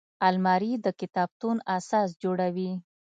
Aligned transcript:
الماري 0.27 0.71
د 0.85 0.87
کتابتون 0.99 1.57
اساس 1.77 2.09
جوړوي 2.23 2.71